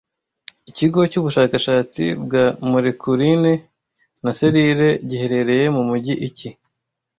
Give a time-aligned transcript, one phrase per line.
[0.69, 3.53] Ikigo cyubushakashatsi bwa molekuline
[4.23, 6.49] na selile giherereye mumujyi ki